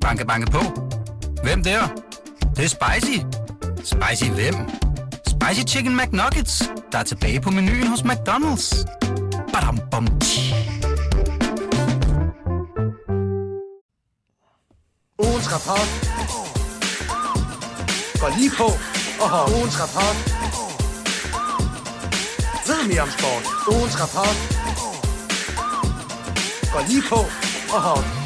[0.00, 0.60] Banke, banke på.
[1.42, 1.80] Hvem der?
[2.40, 3.18] Det, det er spicy.
[3.84, 4.54] Spicy hvem?
[5.26, 8.84] Spicy Chicken McNuggets, der er tilbage på menuen hos McDonald's.
[9.52, 10.54] Badum, bom, tji.
[15.18, 15.88] Ugens rapport.
[18.20, 18.68] Går lige på
[19.22, 20.16] og har ugens rapport.
[22.68, 23.44] Ved mere om sport.
[23.74, 24.36] Ugens rapport.
[26.72, 27.20] Går lige på
[27.74, 28.19] og har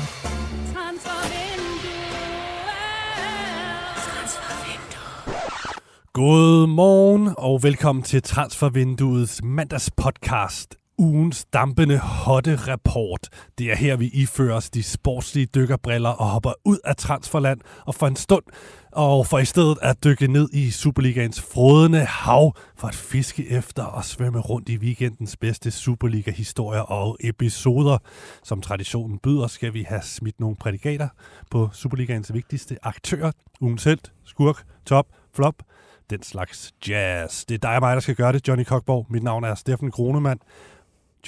[6.14, 10.76] God morgen og velkommen til Transfervinduets mandagspodcast.
[10.98, 13.28] Ugens dampende hotte rapport.
[13.58, 17.94] Det er her, vi ifører os de sportslige dykkerbriller og hopper ud af transferland og
[17.94, 18.44] for en stund
[18.92, 23.82] og for i stedet at dykke ned i Superligaens frodende hav for at fiske efter
[23.82, 27.98] og svømme rundt i weekendens bedste Superliga-historier og episoder.
[28.44, 31.08] Som traditionen byder, skal vi have smidt nogle prædikater
[31.50, 33.32] på Superligaens vigtigste aktører.
[33.60, 35.54] Ugens held, skurk, top, flop,
[36.10, 37.44] den slags jazz.
[37.44, 39.06] Det er dig og mig, der skal gøre det, Johnny Kokborg.
[39.10, 40.40] Mit navn er Steffen Kronemann.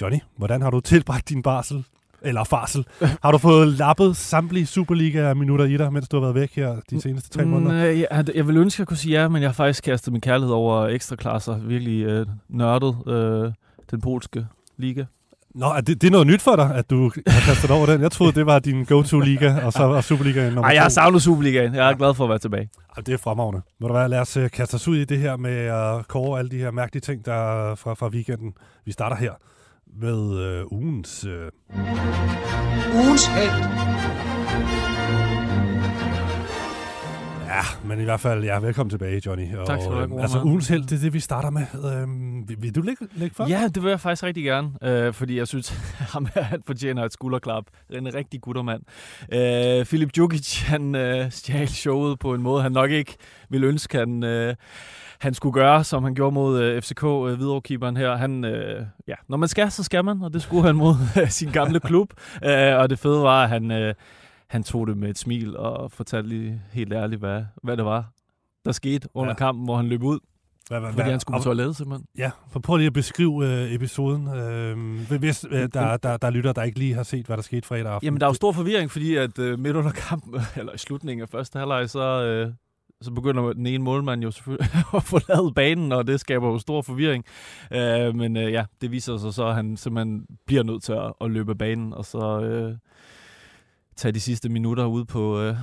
[0.01, 1.85] Johnny, hvordan har du tilbragt din barsel?
[2.21, 2.85] Eller farsel.
[3.23, 7.01] Har du fået lappet samtlige Superliga-minutter i dig, mens du har været væk her de
[7.01, 7.71] seneste tre måneder?
[7.71, 10.13] Mm, jeg, jeg vil ønske, at jeg kunne sige ja, men jeg har faktisk kastet
[10.13, 11.57] min kærlighed over ekstra klasser.
[11.57, 13.51] Virkelig øh, nørdet øh,
[13.91, 14.45] den polske
[14.77, 15.05] liga.
[15.57, 18.01] Nå, er det, det er noget nyt for dig, at du har kastet over den?
[18.01, 21.21] Jeg troede, det var din go-to-liga, og så var Superligaen nummer Ej, jeg har savnet
[21.21, 21.75] Superligaen.
[21.75, 22.69] Jeg er glad for at være tilbage.
[22.97, 23.61] Ej, det er fremragende.
[23.81, 26.39] Må du være, lad os øh, kaste os ud i det her med at kåre
[26.39, 28.53] alle de her mærkelige ting, der er fra, fra weekenden.
[28.85, 29.31] Vi starter her
[30.01, 31.25] med øh, ugens...
[31.25, 31.51] Øh,
[32.93, 34.36] ugens held.
[37.57, 39.55] Ja, men i hvert fald, ja, velkommen tilbage, Johnny.
[39.55, 41.65] Og, Tak skal du have, gode Altså, ugens held, det er det, vi starter med.
[41.93, 43.47] Øhm, vil, vil du lægge, lægge for?
[43.49, 45.69] Ja, det vil jeg faktisk rigtig gerne, øh, fordi jeg synes,
[46.13, 47.63] ham her, han fortjener et skulderklap.
[47.89, 48.81] En rigtig guttermand.
[49.33, 53.15] Øh, Filip Djukic, han øh, stjal showet på en måde, han nok ikke
[53.49, 54.55] ville ønske, han, øh,
[55.19, 58.15] han skulle gøre, som han gjorde mod øh, FCK, øh, Hvidovre-keeperen her.
[58.15, 61.29] Han, øh, ja, når man skal, så skal man, og det skulle han mod øh,
[61.29, 62.13] sin gamle klub.
[62.45, 63.93] Øh, og det fede var, at han, øh,
[64.49, 68.11] han tog det med et smil og fortalte lige helt ærligt, hvad, hvad det var,
[68.65, 69.35] der skete under Ja.
[69.37, 70.19] kampen, hvor han løb ud,
[70.67, 72.07] Hvad, hvad, fordi han skulle på toilettet simpelthen.
[72.17, 74.27] Ja, for prøv lige at beskrive øh, episoden.
[74.27, 77.67] Øh, hvis øh, der, der, der lytter, der ikke lige har set, hvad der skete
[77.67, 78.05] fredag aften.
[78.05, 81.21] Jamen, der er jo stor forvirring, fordi at øh, midt under kampen, eller i slutningen
[81.21, 82.53] af første halvleg, så, øh,
[83.01, 86.81] så begynder den ene målmand jo selvfølgelig at forlade banen, og det skaber jo stor
[86.81, 87.25] forvirring.
[87.73, 91.13] Øh, men øh, ja, det viser sig så, at han simpelthen bliver nødt til at,
[91.21, 92.75] at løbe banen, og så øh,
[93.97, 95.55] tage de sidste minutter ude, på, øh,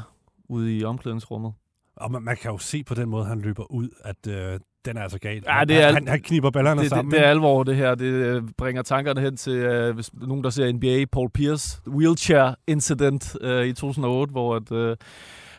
[0.48, 1.52] ude i omklædningsrummet.
[1.96, 4.96] Og man, man kan jo se på den måde, han løber ud, at øh, den
[4.96, 5.44] er altså galt.
[5.46, 7.10] Ja, det er- han, han kniber ballerne Det, sammen.
[7.12, 7.94] det, det er alvor, det her.
[7.94, 12.54] Det øh, bringer tankerne hen til, øh, hvis nogen der ser NBA, Paul Pierce, wheelchair
[12.66, 14.96] incident øh, i 2008, hvor at, øh,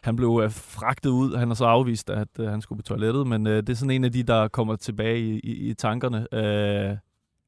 [0.04, 1.36] han blev øh, fragtet ud.
[1.38, 3.92] Han har så afvist, at øh, han skulle på toilettet, men øh, det er sådan
[3.92, 6.28] en af de, der kommer tilbage i, i, i tankerne.
[6.34, 6.98] Øh,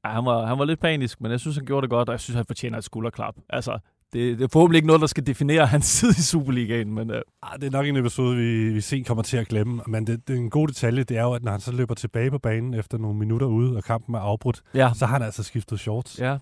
[0.06, 2.20] han, var, han var lidt panisk, men jeg synes, han gjorde det godt, og jeg
[2.20, 3.36] synes, han fortjener et skulderklap.
[3.50, 3.80] Altså,
[4.14, 7.22] det, det er forhåbentlig ikke noget, der skal definere hans tid i Superligaen, men øh,
[7.44, 9.82] Ah, det er nok en episode, vi, vi sent kommer til at glemme.
[9.88, 11.96] Men det, det er en god detalje, det er jo, at når han så løber
[11.96, 14.92] tilbage på banen efter nogle minutter ude, og kampen er afbrudt, ja.
[14.96, 16.20] så har han altså skiftet shorts.
[16.20, 16.38] Ja.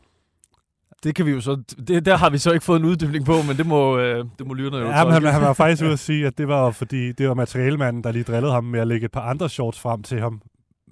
[1.03, 3.33] Det kan vi jo så, det, der har vi så ikke fået en uddybning på,
[3.47, 5.91] men det må, øh, det må lytterne jo Ja, men han, han var faktisk ude
[5.91, 8.87] at sige, at det var fordi, det var materialemanden, der lige drillede ham med at
[8.87, 10.41] lægge et par andre shorts frem til ham.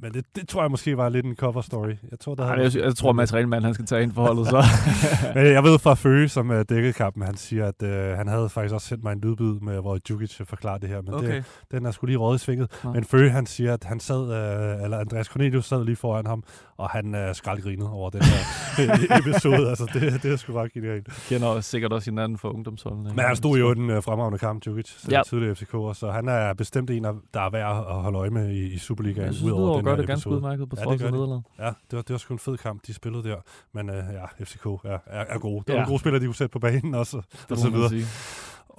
[0.04, 1.94] Men det, det tror jeg måske var lidt en cover story.
[2.12, 4.48] Jeg tror, der Ej, jeg, jeg tror, at materialemanden han skal tage ind for holdet,
[4.48, 4.64] så.
[5.36, 8.50] Men jeg ved fra Føge, som uh, dækkede kampen, han siger, at uh, han havde
[8.50, 11.02] faktisk også sendt mig en lydbid med, hvor Djukic forklarer det her.
[11.02, 11.36] Men okay.
[11.36, 12.80] det, den er sgu lige råd i svinget.
[12.84, 12.94] Nå.
[12.94, 16.44] Men Føge, han siger, at han sad, uh, eller Andreas Cornelius sad lige foran ham,
[16.78, 19.70] og han uh, skraldgrinede over den her episode.
[19.70, 21.08] Altså, det, det er sgu ret genialt.
[21.30, 23.10] kender også, sikkert også hinanden fra ungdomsholdene.
[23.16, 25.18] Men han stod jo i den uh, fremragende kamp, Djukic, ja.
[25.18, 25.22] Ja.
[25.24, 28.74] tidligere FCK'er, så han er bestemt en, der er værd at holde øje med i,
[28.74, 29.34] i Superligaen.
[29.34, 31.18] Jeg udover den gør det ganske udmærket på Ja, det trods gør af de.
[31.18, 31.44] nederlaget.
[31.60, 33.36] Ja, det var, det var sgu en fed kamp, de spillede der.
[33.74, 35.56] Men uh, ja, FCK er, er, er gode.
[35.60, 35.80] Det var Ja.
[35.80, 37.18] nogle gode spillere, de kunne sætte på banen også.
[37.18, 37.90] Det og så videre.
[37.90, 38.06] sige.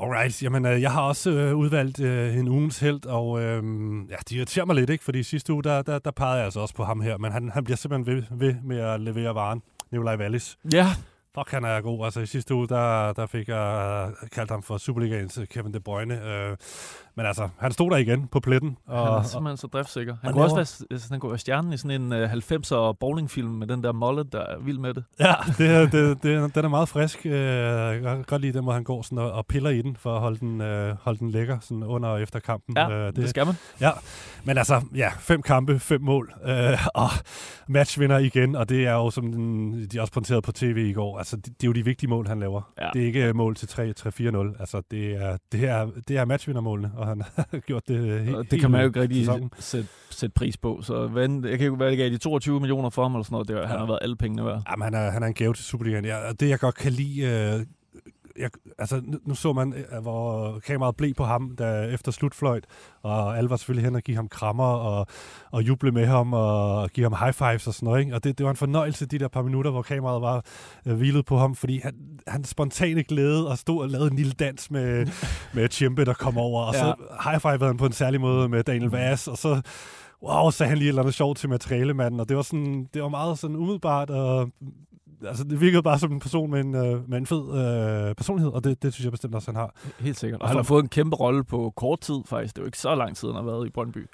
[0.02, 3.62] Alright, jamen øh, jeg har også øh, udvalgt øh, en ugens held, og øh,
[4.10, 5.04] ja, de irriterer mig lidt, ikke?
[5.04, 7.50] Fordi sidste uge, der, der, der pegede jeg altså også på ham her, men han,
[7.50, 9.62] han bliver simpelthen ved, ved med at levere varen.
[9.92, 10.56] Nikolaj Wallis.
[10.72, 10.86] Ja,
[11.38, 12.04] Fuck, han er god.
[12.04, 15.74] Altså i sidste uge, der, der fik jeg øh, kaldt ham for Superligaens øh, Kevin
[15.74, 16.26] De Bruyne.
[16.26, 16.56] Øh,
[17.16, 18.76] men altså, han stod der igen på pletten.
[18.86, 20.16] Og, han er og, simpelthen så driftsikker.
[20.22, 22.32] Han og kunne også laver- være, altså, han kunne være stjernen i sådan en uh,
[22.32, 25.04] 90'er bowlingfilm med den der mollet, der er vild med det.
[25.20, 27.26] ja, det, er- det, det, den er meget frisk.
[27.26, 29.96] Øh, jeg kan godt lide den måde, han går sådan og, og piller i den,
[29.96, 32.76] for at holde den, øh, holde den lækker sådan under og efter kampen.
[32.76, 33.54] Ja, Øh, det, det skal man.
[33.80, 33.90] Ja,
[34.44, 37.08] men altså, ja, fem kampe, fem mål, øh, og
[37.68, 41.18] matchvinder igen, og det er jo, som den, de også pointerede på tv i går,
[41.24, 42.72] altså, det, det er jo de vigtige mål, han laver.
[42.80, 42.88] Ja.
[42.94, 44.60] Det er ikke øh, mål til 3-4-0.
[44.60, 48.50] Altså, det er, det er, det er matchvindermålene, og han har gjort det øh, helt
[48.50, 49.26] det kan man jo ikke rigtig
[49.58, 50.82] sætte, sætte pris på.
[50.82, 53.34] Så hvad, jeg kan ikke være, det gav de 22 millioner for ham eller sådan
[53.34, 53.48] noget.
[53.48, 53.66] Det, ja.
[53.66, 54.62] Han har været alle pengene værd.
[54.70, 56.04] Jamen, han er, han er en gave til Superligaen.
[56.04, 57.20] Ja, og det, jeg godt kan lide...
[57.20, 57.66] Øh,
[58.38, 62.64] jeg, altså, nu, nu så man, øh, hvor kameraet blev på ham da, efter slutfløjt,
[63.02, 65.06] og alle var selvfølgelig hen og give ham krammer og,
[65.50, 68.00] og juble med ham og give ham high fives og sådan noget.
[68.00, 68.14] Ikke?
[68.14, 70.44] Og det, det var en fornøjelse, de der par minutter, hvor kameraet var
[70.86, 71.94] øh, hvilet på ham, fordi han,
[72.26, 75.06] han spontane glæde og stod og lavede en lille dans med,
[75.54, 76.94] med Chimpe, der kom over, og så
[77.24, 79.60] high fivede han på en særlig måde med Daniel Vass, og så
[80.22, 83.02] wow, sagde han lige et eller andet sjovt til materialemanden, og det var, sådan, det
[83.02, 84.50] var meget sådan umiddelbart, og
[85.26, 87.44] altså, det virkede bare som en person med en, øh, med en fed
[88.08, 89.74] øh, personlighed, og det, det synes jeg bestemt også, han har.
[89.98, 90.42] Helt sikkert.
[90.42, 92.54] Og han har fået en kæmpe rolle på kort tid faktisk.
[92.54, 94.06] Det er jo ikke så lang tid, han har været i Brøndby.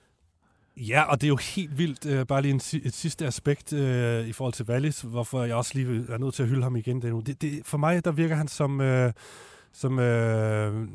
[0.76, 4.26] Ja, og det er jo helt vildt, øh, bare lige en, et sidste aspekt øh,
[4.26, 7.02] i forhold til Wallis, hvorfor jeg også lige er nødt til at hylde ham igen.
[7.02, 9.12] Det, det, for mig, der virker han som, øh,
[9.72, 10.88] som øh,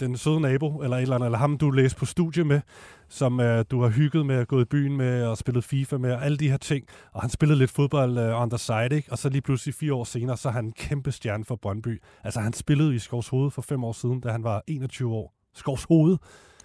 [0.00, 2.60] den søde nabo, eller et eller andet, eller ham, du læste på studie med,
[3.08, 6.24] som øh, du har hygget med, gået i byen med, og spillet FIFA med, og
[6.24, 6.86] alle de her ting.
[7.12, 9.12] Og han spillede lidt fodbold øh, on the side, ikke?
[9.12, 12.02] og så lige pludselig fire år senere, så er han en kæmpe stjerne for Brøndby.
[12.24, 15.34] Altså, han spillede i Skovs Hoved for fem år siden, da han var 21 år.
[15.54, 16.16] Skovs Hoved.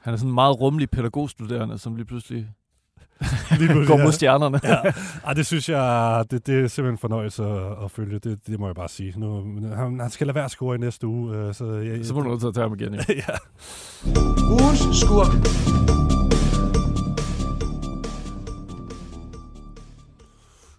[0.02, 2.50] Han er sådan en meget rummelig pædagogstuderende, som lige pludselig
[3.60, 4.04] Lige pludselig, går ja.
[4.04, 4.60] mod stjernerne.
[4.64, 4.78] ja.
[5.26, 8.20] Ej, det synes jeg, det, det er simpelthen en fornøjelse at, at følge.
[8.20, 9.14] Det, det må jeg bare sige.
[9.20, 11.38] Nu, han, han skal lade være at score i næste uge.
[11.38, 13.02] Øh, så jeg, Så må du nødt til at tage ham igen, jo.
[13.28, 13.36] ja.
[14.50, 15.34] Ugens skurk.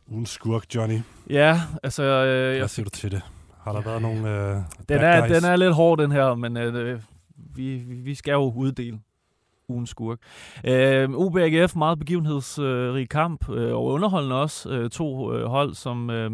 [0.08, 1.00] Ugen skurk, Johnny.
[1.30, 2.02] Ja, altså...
[2.02, 3.22] Øh, Hvad siger du til det?
[3.64, 4.56] Har der været nogle øh,
[4.88, 5.36] den, er, guys?
[5.36, 7.00] den er lidt hård, den her, men øh,
[7.54, 8.98] vi, vi vi skal jo uddele
[9.68, 10.18] ugens skurk.
[10.64, 14.68] Øh, OB AGF, meget begivenhedsrig kamp, øh, og underholdende også.
[14.70, 16.30] Øh, to øh, hold, som, øh,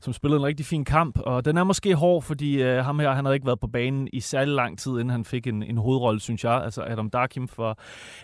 [0.00, 3.12] som spillede en rigtig fin kamp, og den er måske hård, fordi øh, ham her,
[3.12, 5.78] han havde ikke været på banen i særlig lang tid, inden han fik en, en
[5.78, 6.62] hovedrolle, synes jeg.
[6.64, 7.78] Altså Adam Darkim for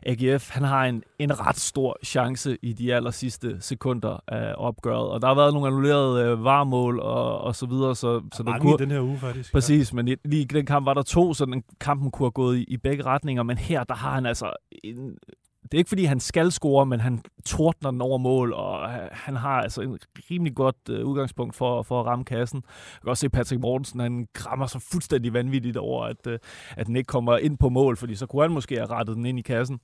[0.07, 5.09] AGF, han har en, en ret stor chance i de aller sidste sekunder af opgøret,
[5.11, 8.53] og der har været nogle annullerede øh, varmål og, og så videre, så, så Der
[8.53, 9.53] er kunne, i den her uge, faktisk.
[9.53, 12.31] Præcis, men i- lige i den kamp var der to, så den kampen kunne have
[12.33, 14.53] gået i, i begge retninger, men her, der har han altså
[14.85, 15.19] en,
[15.63, 19.09] det er ikke fordi, han skal score, men han tordner den over mål, og ha-
[19.13, 19.99] han har altså en
[20.31, 22.63] rimelig godt uh, udgangspunkt for, for at ramme kassen.
[22.67, 26.33] Jeg kan også se Patrick Mortensen, han krammer sig fuldstændig vanvittigt over, at, uh,
[26.77, 29.27] at den ikke kommer ind på mål, fordi så kunne han måske have rettet den
[29.27, 29.81] ind i kassen.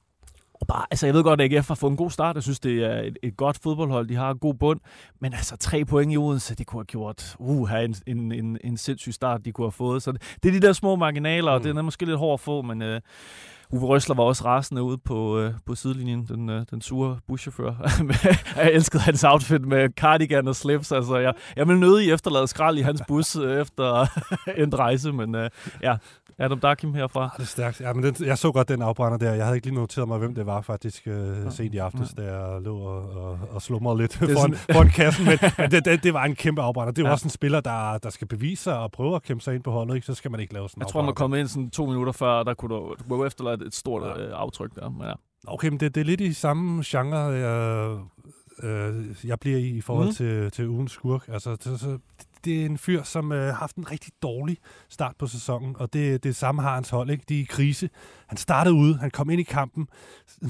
[0.61, 2.35] Og bare, altså jeg ved godt, at AGF har fået en god start.
[2.37, 4.09] Jeg synes, det er et, et godt fodboldhold.
[4.09, 4.81] De har en god bund.
[5.21, 8.59] Men altså tre point i Odense, det kunne have gjort uh, have en, en, en,
[8.65, 10.03] en sindssyg start, de kunne have fået.
[10.03, 11.63] Så det, det er de der små marginaler, og Mm.
[11.63, 12.99] det er måske lidt hårdt at få, men uh,
[13.73, 17.73] Uwe Røsler var også rasende ude på, uh, på sidelinjen, den, uh, den sure buschauffør.
[18.57, 20.93] jeg elskede hans outfit med cardigan og slips.
[20.93, 24.07] Altså, jeg, jeg vil nødig efterlade skrald i hans bus uh, efter
[24.63, 25.41] en rejse, men uh,
[25.83, 25.97] ja,
[26.39, 27.25] Adam Dakim herfra.
[27.25, 27.81] Ah, det er stærkt.
[27.81, 29.35] Ja, men den, jeg så godt den afbrænder der.
[29.35, 32.23] Jeg havde ikke lige noteret mig, hvem det var faktisk øh, sent i aftes, da
[32.23, 35.25] jeg lå og, og, og slumrede lidt foran, foran kassen.
[35.27, 36.93] Men, men det, det, det, var en kæmpe afbrænder.
[36.93, 37.13] Det er Ja.
[37.13, 39.71] også en spiller, der, der skal bevise sig og prøve at kæmpe sig ind på
[39.71, 39.95] holdet.
[39.95, 40.07] Ikke?
[40.07, 41.25] Så skal man ikke lave sådan en Jeg tror, han var afbrænder.
[41.25, 44.27] kommet ind sådan to minutter før, der kunne du, du kunne efterlade et stort Ja.
[44.27, 44.91] øh, aftryk der.
[44.91, 45.13] Men ja.
[45.47, 47.99] Okay, men det, det er lidt i samme genre, jeg,
[48.63, 50.15] øh, jeg bliver i i forhold mm.
[50.15, 51.29] til, til ugens skurk.
[51.29, 51.99] Altså, det, så,
[52.45, 54.59] det er en fyr, som øh, har haft en rigtig dårlig
[54.89, 57.11] start på sæsonen, og det, det samme har hans hold.
[57.11, 57.25] Ikke?
[57.29, 57.91] De er i krise.
[58.27, 59.89] Han startede ude, han kom ind i kampen.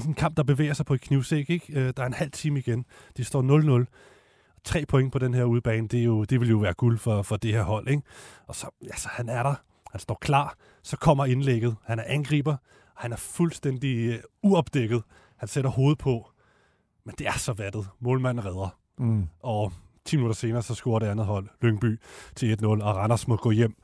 [0.07, 1.49] En kamp, der bevæger sig på et knivsæk.
[1.49, 1.79] Ikke?
[1.79, 2.85] Øh, der er en halv time igen.
[3.17, 3.85] De står 0-0.
[4.63, 7.21] Tre point på den her udebane, det, er jo, det vil jo være guld for,
[7.21, 7.87] for det her hold.
[7.87, 8.01] Ikke?
[8.47, 9.55] Og så, altså, han er der.
[9.91, 10.55] Han står klar.
[10.83, 11.75] Så kommer indlægget.
[11.85, 12.55] Han er angriber.
[13.01, 15.03] Han er fuldstændig øh, uopdækket.
[15.37, 16.31] Han sætter hovedet på.
[17.05, 17.87] Men det er så vattet.
[17.99, 18.77] Målmanden redder.
[18.97, 19.27] Mm.
[19.39, 19.73] Og
[20.05, 21.99] 10 minutter senere, så scorer det andet hold, Lyngby,
[22.35, 23.75] til 1-0, og Randers må gå hjem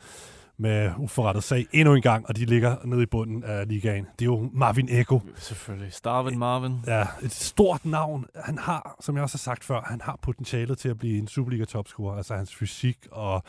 [0.60, 4.06] med uforrettet sag endnu en gang, og de ligger nede i bunden af ligaen.
[4.20, 5.22] Det er jo Marvin Eko.
[5.36, 5.94] Selvfølgelig.
[5.94, 6.80] Starvin Marvin.
[6.88, 8.26] Ja, et stort navn.
[8.36, 11.28] Han har, som jeg også har sagt før, han har potentialet til at blive en
[11.28, 12.18] Superliga-topscorer.
[12.18, 13.44] Altså hans fysik og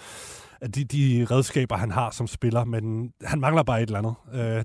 [0.67, 4.15] de, de redskaber, han har som spiller, men han mangler bare et eller andet.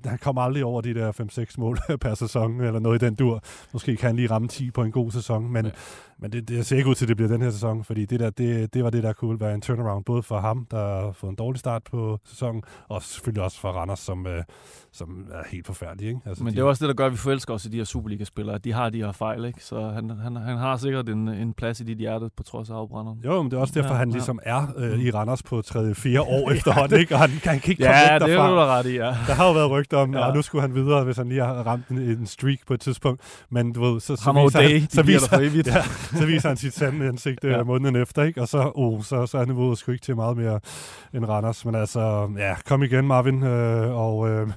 [0.04, 1.12] Uh, han kommer aldrig over de der
[1.52, 3.40] 5-6 mål per sæson, eller noget i den dur.
[3.72, 5.70] Måske kan han lige ramme 10 på en god sæson, men, Ja.
[6.18, 8.20] men det, det ser ikke ud til, at det bliver den her sæson, fordi det,
[8.20, 11.12] der, det, det var det, der kunne være en turnaround, både for ham, der har
[11.12, 14.32] fået en dårlig start på sæsonen, og selvfølgelig også for Randers, som, uh,
[14.94, 16.08] som er helt forfærdelig.
[16.08, 16.20] Ikke?
[16.26, 17.76] Altså, Men de, det er også det, der gør, at vi forelsker os i de
[17.76, 18.58] her Superliga-spillere.
[18.58, 19.64] De har de her fejl, ikke?
[19.64, 22.74] Så han, han, han har sikkert en, en plads i dit hjerte, på trods af
[22.74, 23.18] afbrænderen.
[23.24, 24.12] Jo, men det er også derfor, Ja, ja, han ja.
[24.12, 27.14] ligesom er øh, i Randers på tredje det fjerde år efterhånden, ikke?
[27.14, 28.50] Og han, han kan ikke komme Ja, væk det er derfra.
[28.50, 29.04] du da ret i, ja.
[29.26, 30.28] Der har jo været rygter om, Ja.
[30.28, 32.80] at nu skulle han videre, hvis han lige har ramt en, en streak på et
[32.80, 33.44] tidspunkt.
[33.50, 35.40] Men du ved, så, så, viser, Day, han, så, viser,
[35.74, 35.82] ja,
[36.18, 37.48] så viser han sit sande ansigt Ja.
[37.56, 37.62] ja.
[37.64, 38.40] måneden efter, ikke?
[38.40, 40.60] Og så, oh, så, så er niveauet sgu ikke til meget mere
[41.14, 41.64] end Randers.
[41.64, 43.42] Men altså, ja, kom igen, Marvin.
[43.42, 44.48] Øh, og, øh,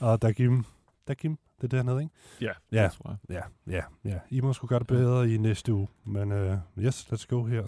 [0.00, 0.64] og Dagim,
[1.08, 2.14] Dagim, det er dernede, ikke?
[2.40, 2.82] Ja, Ja.
[2.84, 3.42] det tror jeg.
[3.68, 4.18] Ja, ja, ja.
[4.30, 5.88] I må sgu gøre det bedre i næste uge.
[6.04, 7.62] Men øh, yes, let's go her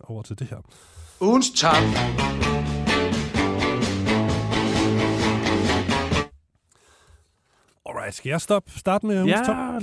[0.00, 0.58] over til det her.
[1.20, 1.74] Ugens top.
[7.86, 9.56] Alright, skal jeg stoppe, starte med ugens top?
[9.56, 9.78] Ja,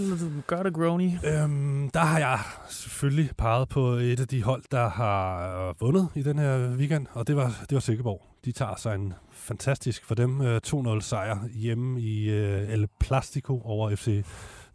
[0.47, 1.11] gør det, Grony.
[1.23, 2.39] Øhm, der har jeg
[2.69, 7.07] selvfølgelig peget på et af de hold, der har øh, vundet i den her weekend,
[7.11, 8.21] og det var, det var Silkeborg.
[8.45, 13.61] De tager sig en fantastisk for dem øh, 2-0 sejr hjemme i øh, El Plastico
[13.63, 14.23] over FC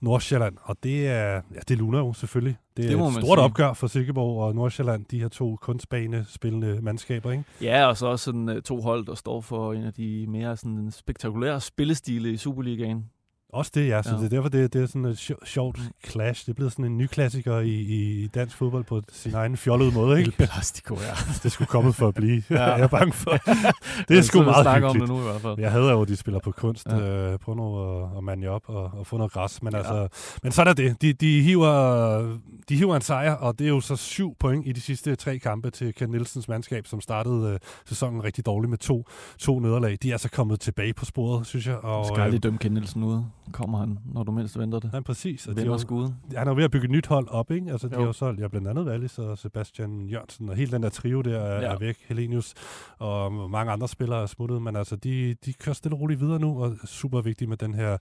[0.00, 2.56] Nordsjælland, og det er, ja, det luner jo selvfølgelig.
[2.76, 3.44] Det er Det må et stort sige.
[3.44, 7.44] opgør for Silkeborg og Nordsjælland, de her to kunstbanespillende mandskaber, ikke?
[7.62, 10.56] Ja, og så også sådan, uh, to hold, der står for en af de mere
[10.56, 13.04] sådan, spektakulære spillestile i Superligaen.
[13.52, 14.02] Også det, ja.
[14.02, 14.16] Så Ja.
[14.16, 16.47] det er derfor, det, det er sådan et sjo- sjovt clash.
[16.47, 19.92] Det er blevet sådan en ny klassiker i, i dansk fodbold på sin egen fjollede
[19.95, 20.30] måde, ikke?
[20.38, 21.14] Plastico, ja.
[21.42, 22.42] Det skulle komme for at blive.
[22.50, 22.62] Ja.
[22.76, 23.30] jeg er bange for.
[24.09, 25.09] Det er sgu meget snakke om hyggeligt.
[25.11, 25.59] det nu i hvert fald.
[25.59, 26.87] Jeg hader jo, at de spiller på kunst.
[26.87, 26.99] Ja.
[27.33, 29.62] Øh, prøv nu at, at mande op og, og få noget græs.
[29.62, 29.78] Men, Ja.
[29.78, 30.09] altså,
[30.42, 31.02] men så er der det.
[31.02, 32.38] De, de, hiver,
[32.69, 35.38] de hiver en sejr, og det er jo så syv point i de sidste tre
[35.38, 39.04] kampe til Ken Nielsens mandskab, som startede øh, sæsonen rigtig dårligt med to,
[39.38, 39.99] to nederlag.
[40.02, 41.76] De er altså kommet tilbage på sporet, synes jeg.
[41.76, 43.23] Og, Du skal aldrig dømme Ken Nielsen ud.
[43.52, 44.90] Kommer han, når du mindst venter det.
[44.95, 45.47] Ja, præcis.
[45.47, 46.14] Og de er Vender skuden.
[46.37, 47.71] han er jo ved at bygge et nyt hold op, ikke?
[47.73, 48.00] Altså, de Jo.
[48.00, 51.21] har jo solgt, ja, blandt andet Wallis og Sebastian Jørgensen, og hele den der trio
[51.21, 51.75] der er, Ja.
[51.75, 51.97] er væk.
[52.09, 52.54] Helenius
[52.99, 56.38] og mange andre spillere er smuttet, men altså, de, de kører stille og roligt videre
[56.38, 57.97] nu, og er super vigtigt med den her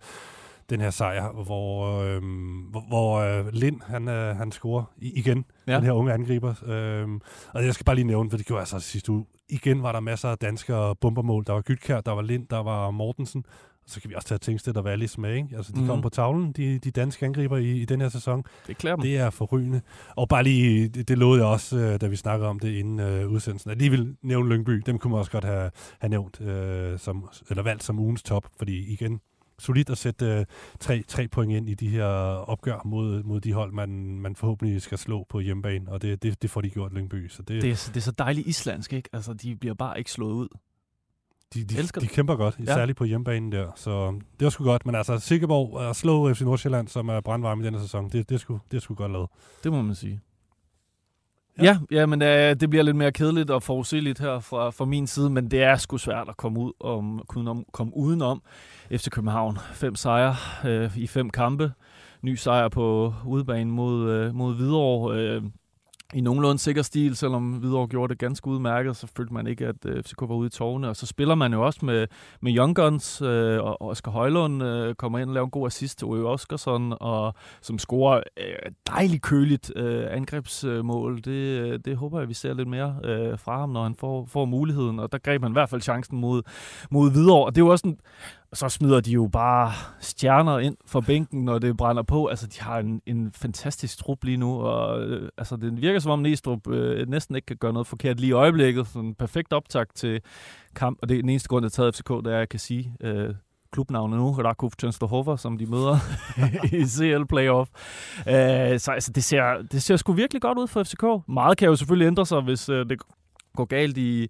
[0.70, 5.76] den her sejr, hvor, øhm, hvor, hvor øh, Lind, han, øh, han scorer igen, Ja.
[5.76, 6.54] den her unge angriber.
[6.66, 7.22] Øhm,
[7.54, 9.26] og jeg skal bare lige nævne, for det gjorde jeg så sidste uge.
[9.50, 11.44] Igen var der masser af danske bombermål.
[11.48, 13.46] Der var Gytkær, der var Lind, der var Mortensen.
[13.90, 15.58] Så kan vi også tage Tingsted og Wallis med, ikke?
[15.58, 15.88] Altså, de mm.
[15.88, 18.44] Kom på tavlen, de, de danske angriber i, i den her sæson.
[18.68, 19.04] Det klæder dem.
[19.04, 19.82] Det er forrygende.
[20.16, 23.00] Og bare lige, det, det lovede jeg også, øh, da vi snakkede om det inden
[23.00, 24.84] øh, udsendelsen, at lige vil nævne Lyngby.
[24.86, 28.48] Dem kunne man også godt have, have nævnt, øh, som, eller valgt som ugens top,
[28.58, 29.20] fordi igen,
[29.60, 30.46] solidt at sætte øh,
[30.80, 34.82] tre, tre point ind i de her opgør mod, mod de hold, man, man forhåbentlig
[34.82, 37.30] skal slå på hjemmebane, og det, det, det får de gjort Lyngby.
[37.30, 39.10] Så det, Det er, det er så dejligt islandsk, ikke?
[39.14, 40.48] Altså, de bliver bare ikke slået ud.
[41.54, 42.16] de, de, elsker de det.
[42.16, 42.66] kæmper godt, Ja.
[42.66, 43.72] særligt på hjemmebanen der.
[43.76, 47.64] Så det var sgu godt, men altså Silkeborg at slå FC Nordsjælland, som er brandvarme
[47.64, 49.30] i denne sæson, det, det, er sgu, det er sgu godt lavet.
[49.64, 50.22] Det må man sige.
[51.58, 51.64] Ja.
[51.64, 55.08] Ja, ja, men øh, det bliver lidt mere kedeligt og forudsigeligt her fra, fra min
[55.08, 58.42] side, men det er sgu svært at komme ud om, kunne om, komme udenom
[58.92, 59.58] FC København.
[59.74, 61.72] Fem sejre øh, i fem kampe.
[62.22, 65.18] Ny sejr på udebane mod, øh, mod Hvidovre.
[65.20, 65.44] Øh,
[66.14, 69.86] i nogenlunde sikker stil, selvom Hvidovre gjorde det ganske udmærket, så følte man ikke, at
[69.86, 70.90] øh, FCK var ude i tårne.
[70.90, 72.08] Og så spiller man jo også med,
[72.42, 75.98] med Young Guns, øh, og Oscar Højlund øh, kommer ind og laver en god assist
[76.00, 81.18] til Ove Oskarsson, og som scorer øh, dejligt køligt øh, angrebsmål.
[81.18, 84.26] Det, øh, det håber jeg, vi ser lidt mere øh, fra ham, når han får,
[84.26, 85.00] får muligheden.
[85.00, 86.42] Og der greb han i hvert fald chancen mod,
[86.92, 87.46] mod Hvidovre.
[87.46, 87.98] Og det er jo også en,
[88.54, 92.28] så smider de jo bare stjerner ind for bænken, når det brænder på.
[92.28, 96.12] Altså, de har en, en fantastisk trup lige nu, og øh, altså, det virker som
[96.12, 98.88] om Næstrup øh, næsten ikke kan gøre noget forkert lige i øjeblikket.
[98.88, 100.22] Sådan en perfekt optakt til
[100.76, 102.50] kamp, og det er den eneste grund, jeg har taget FCK, det er, at jeg
[102.50, 103.34] kan sige øh,
[103.72, 105.98] klubnavnet nu, Rakov Częstochowa, som de møder
[106.82, 107.70] i CL Playoff.
[108.20, 111.04] Øh, så altså, det, ser, det ser sgu virkelig godt ud for FCK.
[111.28, 113.02] Meget kan jo selvfølgelig ændre sig, hvis øh, det
[113.56, 114.28] går galt i,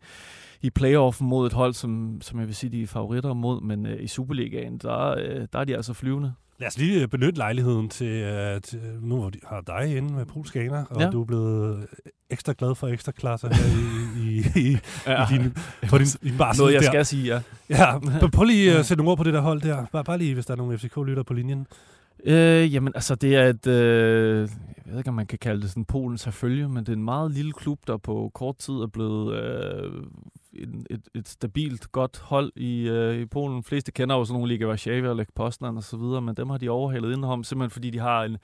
[0.62, 3.86] i playoffen mod et hold, som, som jeg vil sige, de er favoritter mod, men
[3.86, 6.34] øh, i Superligaen, der, øh, der er de altså flyvende.
[6.60, 10.26] Lad os lige øh, benytte lejligheden til, at nu hvor de har dig inde med
[10.26, 11.10] polskaner, og Ja.
[11.10, 11.88] du er blevet
[12.30, 15.24] ekstra glad for ekstra klasser her i, i, i, Ja.
[15.24, 15.54] i din,
[15.90, 16.88] på din, din barsel Noget, jeg der.
[16.88, 17.42] skal sige, ja.
[17.70, 18.00] Ja,
[18.34, 19.86] prøv lige at sætte nogle ord på det der hold der.
[19.92, 21.68] Bare, bare lige, hvis der er nogle FCK-lytter på linjen.
[22.26, 23.68] Øh, jamen, altså, det er et...
[23.68, 24.50] Øh,
[24.90, 27.04] jeg ved ikke, om man kan kalde det sådan Polens herfølge, men det er en
[27.04, 30.04] meget lille klub, der på kort tid er blevet øh,
[30.54, 33.58] en, et, et stabilt, godt hold i, øh, i Polen.
[33.58, 36.36] De fleste kender jo sådan nogle Liga Warszawa og Lech Poznan og så videre, men
[36.36, 38.38] dem har de overhalet indenom, simpelthen fordi de har en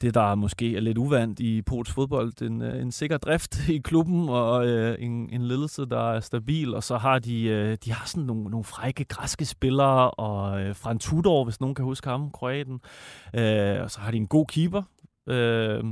[0.00, 3.78] det, der måske er lidt uvandt i Pols fodbold, en, øh, en sikker drift i
[3.78, 6.74] klubben og øh, en, en ledelse, der er stabil.
[6.74, 10.76] Og så har de, øh, de har sådan nogle, nogle frække græske spillere, og øh,
[10.76, 12.80] Fran Tudor, hvis nogen kan huske ham, kroaten.
[13.34, 14.82] Øh, og så har de en god keeper.
[15.26, 15.84] Øh,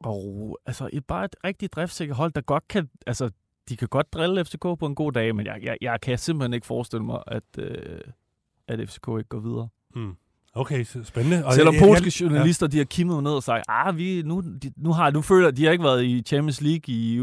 [0.00, 2.88] og altså et, bare et rigtig driftsikker hold, der godt kan...
[3.06, 3.30] Altså,
[3.68, 6.54] de kan godt drille FCK på en god dag, men jeg, jeg, jeg kan simpelthen
[6.54, 8.00] ikke forestille mig, at, øh,
[8.68, 9.68] at FCK ikke går videre.
[9.94, 10.16] Hmm.
[10.54, 11.44] Okay, så spændende.
[11.46, 14.40] Og Selvom jeg- polske jeg- journalister, de har kimmet ned og sagt, ah, vi, nu,
[14.62, 17.22] de, nu har nu føler de har ikke været i Champions League i,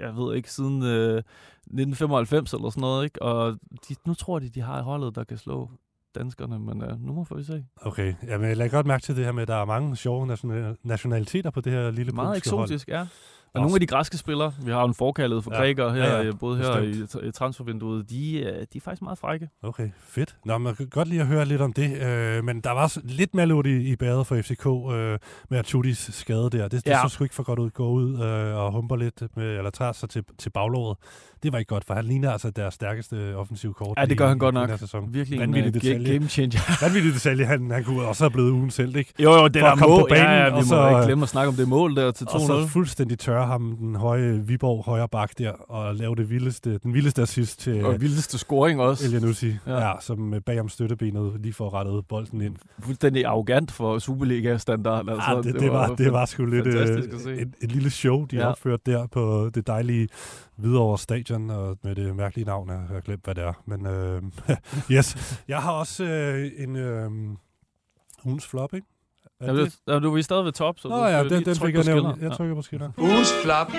[0.00, 3.22] jeg ved ikke, siden øh, 1995 eller sådan noget, ikke?
[3.22, 5.70] Og de, nu tror de, de har holdet, der kan slå
[6.14, 7.64] danskerne, men øh, nu må vi se.
[7.82, 8.14] Okay.
[8.26, 10.76] Jamen, jeg lagde godt mærke til det her med, at der er mange sjove national-
[10.84, 12.64] nationaliteter på det her lille Meget polske hold.
[12.64, 13.06] eksotisk, ja.
[13.54, 15.58] Og nogle af de græske spillere, vi har en forkaldet for Ja.
[15.60, 17.24] grækere her, Ja, ja, ja, både her Bestemt.
[17.24, 19.48] i, i transfervinduet, de, øh, de er faktisk meget frække.
[19.62, 20.36] Okay, fedt.
[20.44, 23.00] Nå, man kan godt lide at høre lidt om det, øh, men der var også
[23.04, 25.18] lidt malurt i, i badet for FCK øh,
[25.50, 26.62] med Artutis skade der.
[26.68, 27.00] Det, det Ja.
[27.02, 27.70] så sgu ikke for godt ud.
[27.70, 30.96] Gå ud øh, og humper lidt, med, eller tager sig til, til baglåret.
[31.42, 33.94] Det var ikke godt, for han ligner altså deres stærkeste offensive kort.
[33.98, 34.70] Ja, det i- gør han godt nok.
[34.78, 35.14] Sæson.
[35.14, 36.12] Virkelig en Vanvittig uh, detalje.
[36.18, 36.60] game changer.
[36.86, 39.12] Vanvittig detalje, han, han kunne også have blevet ugen selv, ikke?
[39.18, 40.00] jo, jo, det For der mål.
[40.00, 42.10] på banen, ja, ja, vi må så- ikke glemme at snakke om det mål der
[42.10, 42.34] til 2-0.
[42.34, 46.78] Og så fuldstændig tørre ham den høje Viborg højre bak der, og lave det vildeste,
[46.78, 49.06] den vildeste assist til Og vildeste scoring også.
[49.06, 49.72] Elianussi, ja.
[49.72, 49.88] Ja.
[49.88, 52.56] ja, som øh, bag om støttebenet lige får rettet bolden ind.
[52.78, 55.08] Fuldstændig arrogant for Superliga-standard.
[55.08, 56.98] Altså, Ah, det, det, var, det var sgu lidt øh,
[57.38, 58.42] et, et lille show, de ja.
[58.42, 58.48] Ja.
[58.48, 60.08] opførte der på det dejlige
[60.56, 63.62] Hvidovre Stadion, og med det mærkelige navn, jeg har glemt, hvad det er.
[63.66, 64.22] Men øh,
[64.96, 67.10] yes, jeg har også øh, en øh,
[68.24, 68.86] ugens flop, ikke?
[69.42, 71.56] Er Ja, det, ja, du er stadig ved top, så Nå du ja, den, den
[71.56, 72.22] fik jeg på nævnt.
[72.22, 72.92] Jeg trykker på skilleren.
[72.98, 73.72] Ugens flap.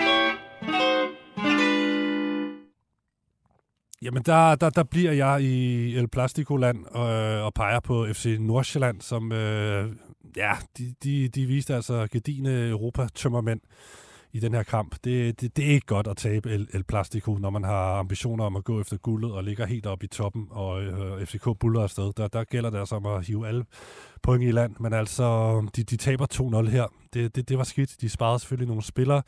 [4.02, 9.02] Jamen, der, der, der bliver jeg i El Plastico-land øh, og peger på FC Nordsjælland,
[9.02, 9.90] som, øh,
[10.38, 13.62] ja, de, de, de viste altså gedine Europa-tømmermænd
[14.34, 14.96] i den her kamp.
[15.04, 18.46] Det, det, det er ikke godt at tabe El, El Plastico, når man har ambitioner
[18.46, 21.84] om at gå efter guldet og ligger helt oppe i toppen, og øh, FCK buller
[21.84, 22.14] afsted.
[22.18, 23.66] Der, der gælder det altså om at hive alle
[24.24, 26.26] point i land, men altså, de, de taber
[26.66, 26.88] 2-0 her.
[27.14, 28.02] Det, det, det var skidt.
[28.02, 29.22] De sparede selvfølgelig nogle spillere.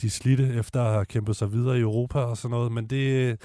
[0.00, 3.40] De slidte efter at have kæmpet sig videre i Europa og sådan noget, men det...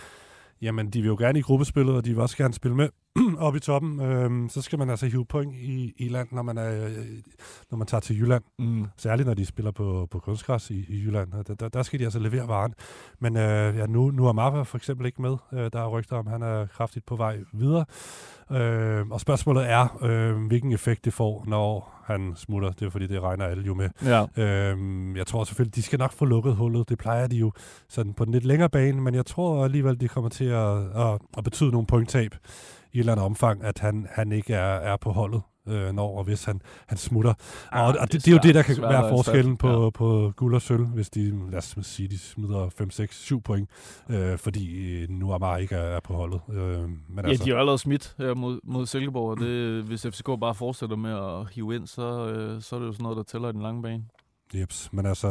[0.62, 2.90] Jamen, de vil jo gerne i gruppespillet, og de vil også gerne spille med
[3.38, 4.02] op i toppen.
[4.02, 6.92] Øhm, så skal man altså hive point i, i land, når man, er, øh,
[7.72, 8.44] når man tager til Jylland.
[8.60, 8.86] Mm.
[8.98, 11.32] Særligt når de spiller på, på kunstgræs i, i Jylland.
[11.48, 12.74] Der, der, der skal de altså levere varen.
[13.20, 15.38] Men øh, ja, nu, nu er Marva for eksempel ikke med.
[15.54, 17.86] Øh, der er rygter om, han er kraftigt på vej videre.
[18.52, 22.72] Øh, og spørgsmålet er, øh, hvilken effekt det får, når han smutter.
[22.72, 23.90] Det er fordi, det regner alle jo med.
[24.06, 24.44] Ja.
[24.44, 26.90] Øhm, jeg tror selvfølgelig, de skal nok få lukket hullet.
[26.90, 27.52] Det plejer de jo
[27.90, 31.20] sådan på den lidt længere bane, men jeg tror alligevel, det kommer til at, at,
[31.38, 32.36] at betyde nogle pointtab
[32.94, 36.18] i et eller andet omfang, at han, han ikke er, er på holdet, øh, når
[36.18, 37.34] og hvis han, han smutter.
[37.72, 39.58] Ah, og, og det er det, det er jo det, der kan svært være forskellen
[39.58, 39.90] på, Ja.
[39.90, 43.70] på guld og sølv, hvis de, lad os sige, de smider 5, 6, 7 point,
[44.10, 46.42] øh, fordi øh, nu Amar ikke er, er på holdet.
[46.50, 50.02] Øh, men Ja, altså, de har allerede smidt her mod, mod Silkeborg, og det, hvis
[50.10, 51.12] FCK bare fortsætter med
[51.42, 53.62] at hive ind, så, øh, så er det jo sådan noget, der tæller i den
[53.62, 54.04] lange bane.
[54.54, 55.28] Jeps, men altså,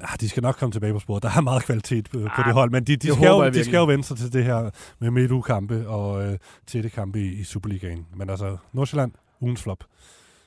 [0.00, 1.22] ja, de skal nok komme tilbage på sporet.
[1.22, 3.64] Der er meget kvalitet på, på Ah, det hold, men de, de, skal, jo, de
[3.64, 7.44] skal jo vende sig til det her med Medu-kampe og øh, tætte kampe i, i
[7.44, 8.06] Superligaen.
[8.16, 9.84] Men altså, Nordsjælland, ugens flop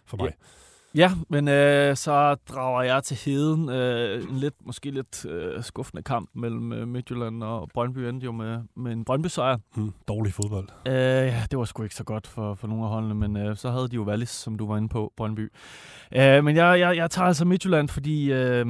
[0.05, 0.33] for mig.
[0.95, 3.69] Ja, men øh, så drager jeg til heden.
[3.69, 8.31] Øh, en lidt, måske lidt øh, skuffende kamp mellem øh, Midtjylland og Brøndby endte jo
[8.31, 9.57] med, med en Brøndby-sejr.
[9.75, 10.67] Hmm, dårlig fodbold.
[10.87, 13.57] Øh, ja, det var sgu ikke så godt for, for nogle af holdene, men øh,
[13.57, 15.51] så havde de jo Wallis, som du var inde på, Brøndby.
[16.15, 18.65] Øh, men jeg, jeg, jeg tager altså Midtjylland, fordi øh,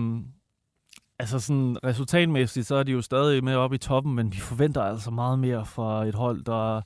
[1.19, 4.81] altså sådan resultatmæssigt, så er de jo stadig med oppe i toppen, men vi forventer
[4.81, 6.81] altså meget mere fra et hold, der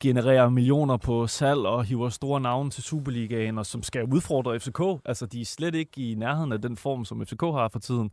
[0.00, 4.80] genererer millioner på salg og hiver store navne til Superligaen, og som skal udfordre FCK.
[5.04, 8.10] Altså, de er slet ikke i nærheden af den form, som FCK har for tiden.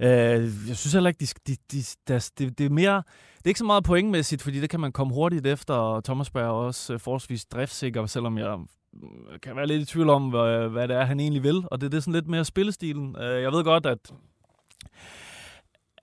[0.00, 0.08] Øh,
[0.68, 3.02] jeg synes heller ikke, de, de, de, deres, det, det er mere...
[3.36, 6.30] Det er ikke så meget pointmæssigt, fordi det kan man komme hurtigt efter, og Thomas
[6.30, 8.38] Berg er også øh, forholdsvis driftsikker, selvom mm,
[9.32, 11.64] jeg kan være lidt i tvivl om, hvad, hvad det er, han egentlig vil.
[11.70, 13.16] Og det, det er sådan lidt mere spillestilen.
[13.20, 14.12] Øh, jeg ved godt, at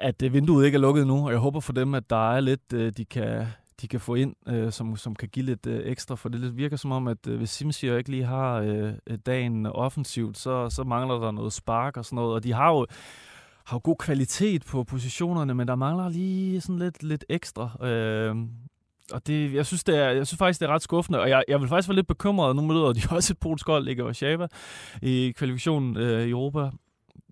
[0.03, 2.39] at øh, vinduet ikke er lukket nu, og jeg håber for dem, at der er
[2.39, 3.47] lidt, øh, de kan,
[3.83, 6.57] de kan få ind, øh, som, som kan give lidt øh, ekstra, for det lidt
[6.57, 8.93] virker som om, at øh, hvis Simsier ikke lige har øh,
[9.25, 12.85] dagen offensivt, så, så mangler der noget spark og sådan noget, og de har jo
[13.65, 17.87] har jo god kvalitet på positionerne, men der mangler lige sådan lidt, lidt ekstra.
[17.87, 18.35] Øh,
[19.11, 21.43] og det, jeg, synes, det er, jeg synes faktisk, det er ret skuffende, og jeg,
[21.47, 22.55] jeg vil faktisk være lidt bekymret.
[22.55, 24.03] Nu møder de også et polsk hold, ligger
[25.01, 26.69] i kvalifikationen øh, i Europa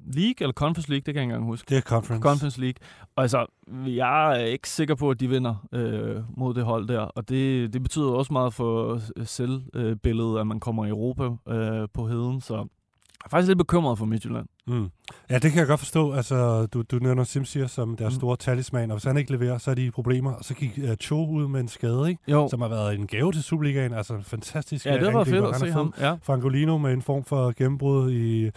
[0.06, 1.66] League, eller Conference League, det kan jeg ikke engang huske.
[1.70, 2.24] Det er conference.
[2.24, 2.76] Conference League.
[3.16, 3.46] Og altså,
[3.86, 7.00] jeg er ikke sikker på, at de vinder øh, mod det hold der.
[7.00, 11.88] Og det, det betyder også meget for øh, selvbilledet, at man kommer i Europa øh,
[11.94, 12.42] på heden.
[12.42, 14.46] Så jeg er faktisk lidt bekymret for Midtjylland.
[14.68, 14.90] Mm.
[15.30, 16.12] Ja, det kan jeg godt forstå.
[16.12, 18.20] Altså, du, du nævner Simsier som deres Mm.
[18.20, 20.32] store talisman, og hvis han ikke leverer, så er de i problemer.
[20.34, 22.22] Og så gik uh, Cho ud med en skade, ikke?
[22.28, 23.94] Jo, som har været en gave til Superligaen.
[23.94, 25.46] Altså en fantastisk ja, det øh, var angriber.
[25.54, 25.94] fedt at se ham.
[26.00, 26.16] Ja.
[26.24, 28.50] Frangolino med en form for gennembrud i,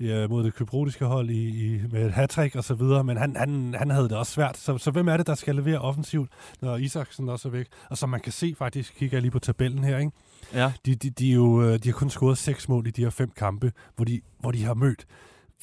[0.00, 3.36] ja, mod det kyprotiske hold i, i, med et hat og så videre, men han,
[3.36, 4.56] han, han havde det også svært.
[4.56, 6.30] Så, så hvem er det, der skal levere offensivt,
[6.60, 7.66] når Isaksen også er væk?
[7.90, 10.12] Og som man kan se faktisk, kigger jeg lige på tabellen her, ikke?
[10.54, 10.72] Ja.
[10.86, 13.10] De, de, de, er jo, øh, de har kun scoret seks mål i de her
[13.10, 15.06] fem kampe, hvor de, hvor de har mødt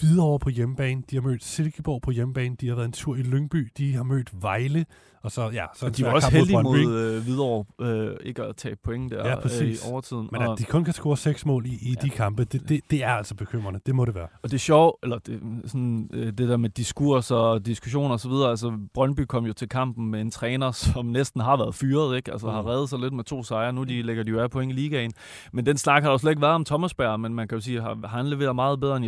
[0.01, 3.21] Hvidovre på hjemmebane, de har mødt Silkeborg på hjemmebane, de har været en tur i
[3.21, 4.85] Lyngby, de har mødt Vejle,
[5.23, 8.43] og så, ja, så og de var også heldige mod, mod øh, Hvidovre øh, ikke
[8.43, 10.29] at tage point der ja, øh, i overtiden.
[10.31, 12.01] Men at de kun kan score seks mål i, i ja.
[12.01, 13.79] de kampe, det, det, det er altså bekymrende.
[13.85, 14.27] Det må det være.
[14.43, 18.31] Og det er sjovt, eller det, sådan, øh, det der med diskurs og diskussioner osv.,
[18.31, 22.31] altså Brøndby kom jo til kampen med en træner, som næsten har været fyret, ikke?
[22.31, 22.53] altså mm.
[22.53, 23.73] har reddet sig lidt med to sejre.
[23.73, 25.11] Nu de lægger de jo af point i ligaen.
[25.53, 27.57] Men den snak har der jo slet ikke været om Thomas Berg, men man kan
[27.57, 29.05] jo sige, har han leveret meget bedre end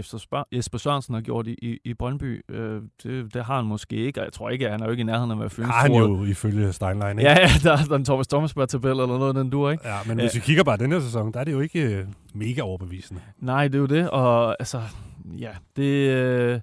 [0.51, 2.45] Jesper Sørensen har gjort i, i, i Brøndby.
[2.49, 4.91] Øh, det, det har han måske ikke, og jeg tror ikke, at han er jo
[4.91, 5.69] ikke i nærheden af at være fyret.
[5.69, 7.31] Har han jo ifølge Steinlein, ikke?
[7.31, 9.87] Ja, ja, der er en Thomas Thomas-tabel eller noget, den du ikke?
[9.87, 12.05] Ja, men hvis vi kigger bare den her sæson, der er det jo ikke øh,
[12.33, 13.21] mega overbevisende.
[13.39, 14.81] Nej, det er jo det, og altså,
[15.37, 16.09] ja, det...
[16.09, 16.59] Øh,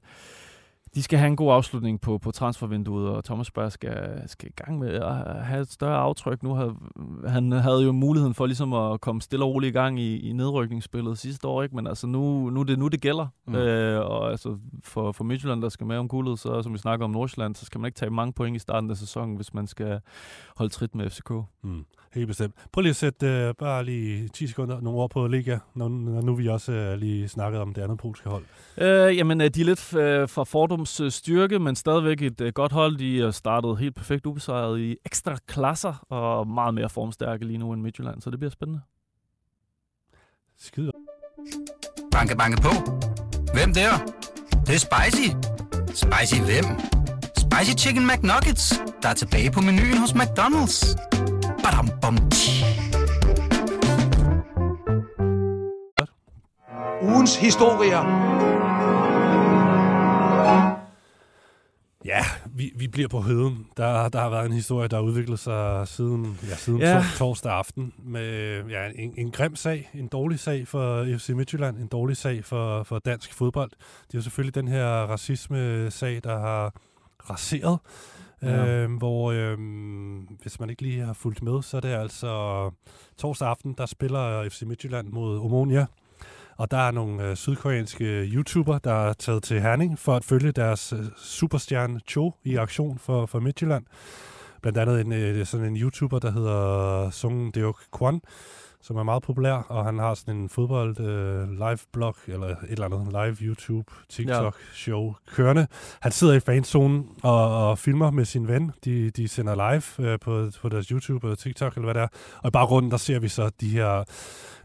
[0.95, 4.63] de skal have en god afslutning på, på transfervinduet, og Thomas Berg skal, skal i
[4.65, 6.43] gang med at have et større aftryk.
[6.43, 6.75] Nu havde,
[7.27, 10.33] han havde jo muligheden for ligesom at komme stille og roligt i gang i, i
[10.33, 11.77] nedrykningsspillet sidste år, ikke?
[11.77, 13.27] men altså nu, nu, det, nu det gælder.
[13.47, 13.55] Mm.
[13.55, 17.05] Øh, og altså for, for Midtjylland, der skal med om guldet, så som vi snakker
[17.05, 19.67] om Nordsjælland, så skal man ikke tage mange point i starten af sæsonen, hvis man
[19.67, 20.01] skal
[20.57, 21.31] holde trit med FCK.
[21.63, 21.85] Mm.
[22.15, 22.55] Helt bestemt.
[22.73, 26.23] Prøv lige at sætte uh, bare lige 10 sekunder nogle ord på Liga, når, når
[26.23, 28.45] nu vi også uh, lige snakket om det andet polske hold.
[28.77, 32.73] Uh, jamen, de er lidt uh, fra Fordums uh, styrke, men stadigvæk et uh, godt
[32.73, 32.97] hold.
[32.97, 37.73] De er startet helt perfekt ubesejret i ekstra klasser, og meget mere formstærke lige nu
[37.73, 38.81] end Midtjylland, så det bliver spændende.
[40.59, 40.93] Skide.
[42.13, 42.71] Banke, banke på.
[43.55, 43.91] Hvem der?
[44.51, 45.29] Det, det er spicy.
[45.87, 46.65] Spicy hvem?
[47.37, 51.11] Spicy Chicken McNuggets, der er tilbage på menuen hos McDonald's.
[51.63, 52.17] Badum, bom,
[57.03, 58.01] Ugens historier.
[62.05, 63.67] Ja, vi, vi bliver på heden.
[63.77, 67.05] Der, der har været en historie, der har udviklet sig siden, ja, siden ja.
[67.17, 71.87] torsdag aften med ja, en, en grim sag, en dårlig sag for FC Midtjylland, en
[71.87, 73.71] dårlig sag for, for dansk fodbold.
[73.71, 76.73] Det er jo selvfølgelig den her racisme-sag, der har
[77.31, 77.79] raseret
[78.43, 78.67] Ja.
[78.67, 79.59] Øh, hvor øh,
[80.43, 82.71] hvis man ikke lige har fulgt med, så er det altså
[83.19, 85.87] torsdag aften, der spiller FC Midtjylland mod Omonia.
[86.57, 90.53] Og der er nogle øh, sydkoreanske YouTuber, der er taget til Herning for at følge
[90.53, 93.85] deres øh, superstjerne Cho i aktion for, for Midtjylland.
[94.63, 98.21] Blandt andet en, øh, sådan en YouTuber, der hedder Sung Deok Kwon,
[98.83, 102.57] som er meget populær, og han har sådan en fodbold øh, live blog, eller et
[102.69, 104.75] eller andet live YouTube, TikTok ja.
[104.75, 105.67] show kørende.
[106.01, 108.73] Han sidder i fanzonen og, og filmer med sin ven.
[108.85, 112.09] De, de sender live øh, på, på deres YouTube og TikTok, eller hvad det er.
[112.43, 114.05] Og i baggrunden, der ser vi så de her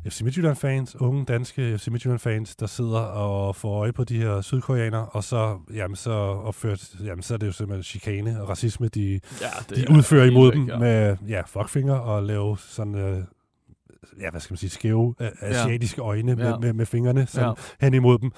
[0.09, 5.05] FC Midtjylland-fans, unge danske FC Midtjylland-fans, der sidder og får øje på de her sydkoreanere,
[5.05, 9.19] og så, jamen, så, opført, jamen, så er det jo simpelthen chikane og racisme, de,
[9.41, 10.77] ja, de udfører imod dem ja.
[10.77, 13.23] med ja, fuckfinger og lave sådan øh,
[14.21, 16.07] ja, hvad skal man sige, skæve øh, asiatiske ja.
[16.07, 16.57] øjne med, ja.
[16.57, 17.85] med, med fingrene sådan, ja.
[17.85, 18.31] hen imod dem.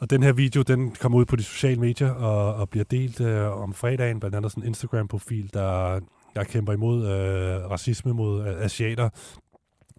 [0.00, 3.20] Og den her video, den kommer ud på de sociale medier og, og bliver delt
[3.20, 6.00] øh, om fredagen, blandt andet sådan en Instagram-profil, der,
[6.36, 9.08] der kæmper imod øh, racisme mod øh, asiater.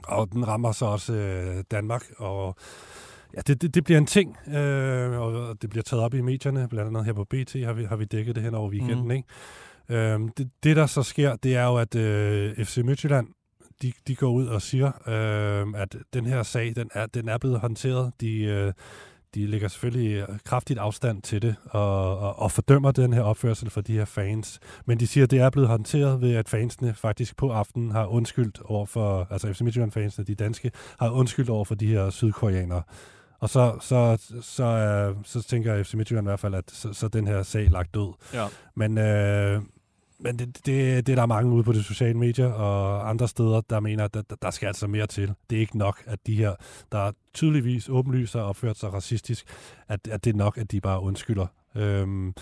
[0.03, 2.55] Og den rammer så også øh, Danmark, og
[3.35, 6.67] ja, det, det, det bliver en ting, øh, og det bliver taget op i medierne,
[6.69, 9.11] blandt andet her på BT har vi, har vi dækket det hen over weekenden, mm.
[9.11, 9.27] ikke?
[9.89, 13.27] Øh, det, det, der så sker, det er jo, at øh, FC Midtjylland
[13.81, 17.37] de, de går ud og siger, øh, at den her sag, den er, den er
[17.37, 18.11] blevet håndteret.
[18.21, 18.73] De, øh,
[19.35, 23.81] de lægger selvfølgelig kraftigt afstand til det og, og, og fordømmer den her opførsel for
[23.81, 24.59] de her fans.
[24.85, 28.05] Men de siger, at det er blevet håndteret ved, at fansene faktisk på aftenen har
[28.05, 32.83] undskyldt over for, altså FC Midtjylland-fansene, de danske, har undskyldt over for de her sydkoreanere.
[33.39, 37.07] Og så, så, så, øh, så tænker FC Midtjylland i hvert fald, at så, så
[37.07, 38.13] den her sag lagt død.
[38.33, 38.47] Ja.
[38.75, 39.61] Men, øh,
[40.21, 43.61] men det, det, det er der mange ude på de sociale medier og andre steder,
[43.61, 45.33] der mener, at der, der skal altså mere til.
[45.49, 46.55] Det er ikke nok, at de her,
[46.91, 49.45] der tydeligvis åbenlyst har opført sig racistisk,
[49.87, 51.47] at, at det er nok, at de bare undskylder.
[51.75, 52.33] Øhm,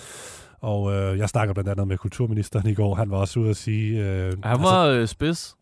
[0.62, 2.96] og øh, jeg snakker blandt andet med kulturministeren i går.
[2.96, 4.06] Han var også ude at sige...
[4.06, 5.56] Øh, han var altså, øh, spids.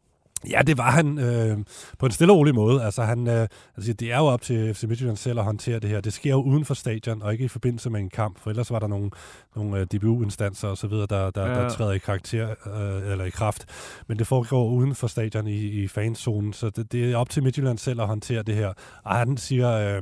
[0.49, 1.57] Ja, det var han øh,
[1.99, 2.83] på en stille og rolig måde.
[2.83, 3.47] Altså, han, øh,
[3.77, 6.01] altså, det er jo op til FC Midtjylland selv at håndtere det her.
[6.01, 8.71] Det sker jo uden for stadion, og ikke i forbindelse med en kamp, for ellers
[8.71, 9.11] var der nogle,
[9.55, 11.53] nogle øh, DBU-instanser osv., der, der, ja.
[11.53, 13.65] der træder i karakter øh, eller i kraft.
[14.07, 17.43] Men det foregår uden for stadion i, i fanzonen, så det, det er op til
[17.43, 18.73] Midtjylland selv at håndtere det her.
[19.03, 19.71] Og han siger...
[19.71, 20.01] Øh,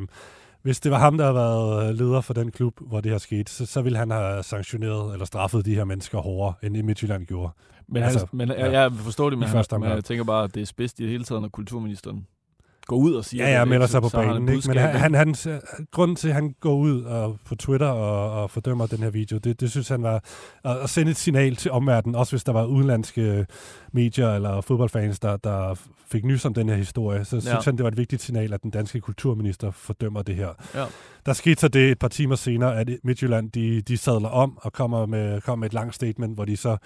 [0.65, 3.51] hvis det var ham, der havde været leder for den klub, hvor det her skete,
[3.51, 7.51] så, så ville han have sanktioneret eller straffet de her mennesker hårdere, end Midtjylland gjorde.
[7.87, 10.61] Men, altså, men ja, jeg forstår det, men, han, men jeg tænker bare, at det
[10.61, 12.27] er spidst i det hele taget, når kulturministeren
[12.87, 13.91] går ud og siger Ja, ja, det, melder ikke?
[13.91, 14.49] sig på banen.
[14.49, 14.67] Ikke?
[14.67, 15.35] Men han, han, han,
[15.91, 19.37] grunden til, at han går ud og på Twitter og, og fordømmer den her video,
[19.37, 20.23] det, det synes han var
[20.63, 23.45] at, at sende et signal til omverdenen, også hvis der var udenlandske
[23.91, 25.75] medier eller fodboldfans, der, der
[26.07, 27.25] fik nys om den her historie.
[27.25, 27.41] Så ja.
[27.41, 30.49] synes han, det var et vigtigt signal, at den danske kulturminister fordømmer det her.
[30.75, 30.85] Ja.
[31.25, 34.73] Der skete så det et par timer senere, at Midtjylland de, de sadler om og
[34.73, 36.77] kommer med, kommer med et langt statement, hvor de så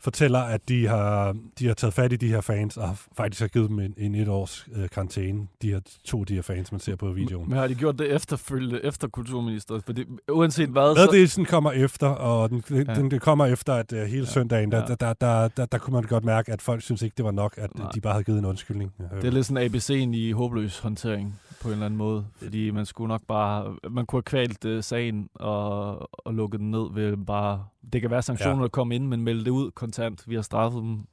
[0.00, 3.48] fortæller, at de har, de har taget fat i de her fans, og faktisk har
[3.48, 5.46] givet dem en, en et års øh, karantæne.
[5.62, 7.48] De her to de her fans, man ser på videoen.
[7.48, 9.80] Men har de gjort det efterfølgende, efter kulturminister?
[9.86, 10.94] Fordi uanset hvad...
[10.94, 12.94] Meddelelsen kommer efter, og den, den, ja.
[12.94, 14.24] den, den kommer efter, at uh, hele ja.
[14.24, 14.84] søndagen, der, ja.
[14.84, 17.30] der, der, der, der, der kunne man godt mærke, at folk synes ikke, det var
[17.30, 17.90] nok, at Nej.
[17.94, 18.92] de bare havde givet en undskyldning.
[19.20, 22.26] Det er lidt sådan ABC'en i håbløs håndtering på en eller anden måde.
[22.42, 23.76] Fordi man skulle nok bare...
[23.90, 27.64] Man kunne have kvalt uh, sagen og, og lukket den ned ved bare...
[27.92, 28.62] Det kan være sanktioner, ja.
[28.62, 30.24] der kommer ind, men melde det ud kontant.
[30.26, 31.06] Vi har straffet dem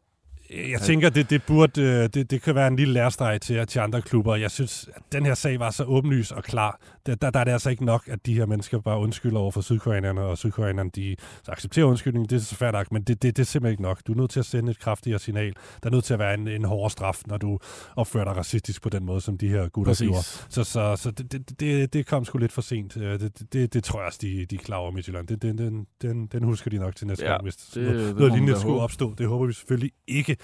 [0.49, 3.79] jeg tænker, det, det burde øh, det, det kan være en lille læresteg til, til
[3.79, 4.35] andre klubber.
[4.35, 6.79] Jeg synes, at den her sag var så åbenlys og klar.
[7.05, 9.51] Der, der, der er det altså ikke nok, at de her mennesker bare undskylder over
[9.51, 12.29] for sydkoreanerne, og sydkoreanerne de så accepterer undskyldningen.
[12.29, 14.01] Det er så færdigt, men det, det, det er simpelthen ikke nok.
[14.07, 15.53] Du er nødt til at sende et kraftigere signal.
[15.83, 17.59] Der er nødt til at være en, en hårdere straf, når du
[17.95, 20.07] opfører dig racistisk på den måde, som de her gutter Præcis.
[20.07, 20.23] gjorde.
[20.23, 22.93] Så, så, så det, det, det, det kom sgu lidt for sent.
[22.93, 25.27] Det, det, det tror jeg også, de, de er klar over Midtjylland.
[25.27, 28.15] Den, den, den, den husker de nok til næste ja, gang, hvis det, noget, det
[28.15, 29.13] noget lignende skulle opstå.
[29.17, 30.37] Det håber vi selvfølgelig ikke.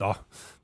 [0.00, 0.14] Nå,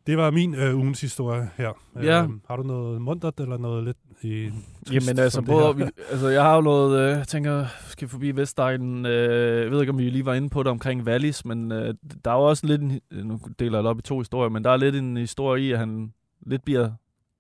[0.06, 1.72] det var min øh, ugens historie her.
[1.96, 2.22] Ja.
[2.22, 4.50] Øh, har du noget muntert eller noget lidt i
[4.92, 9.06] Jamen altså, både, vi, altså jeg har jo noget, øh, jeg tænker, skal forbi Vestegnen,
[9.06, 11.94] øh, jeg ved ikke, om vi lige var inde på det omkring Wallis, men øh,
[12.24, 14.64] der er jo også lidt, en, nu deler jeg det op i to historier, men
[14.64, 16.12] der er lidt en historie i, at han
[16.46, 16.90] lidt bliver